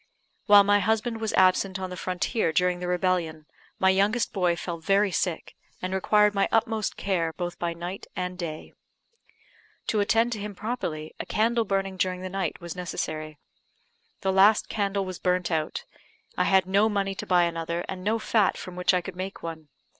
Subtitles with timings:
[0.47, 3.45] While my husband was absent on the frontier during the rebellion,
[3.77, 8.35] my youngest boy fell very sick, and required my utmost care, both by night and
[8.35, 8.73] day.
[9.89, 13.37] To attend to him properly, a candle burning during the night was necessary.
[14.21, 15.85] The last candle was burnt out;
[16.35, 19.43] I had no money to buy another, and no fat from which I could make
[19.43, 19.67] one.